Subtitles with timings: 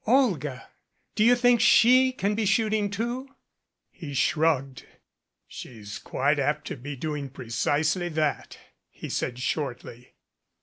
[0.07, 0.67] "Olga!
[1.13, 3.27] Do you think she can be shooting, too?"
[3.91, 4.83] He shrugged.
[5.47, 8.57] "She's quite apt to be doing precisely that,"
[8.89, 10.15] he said shortly.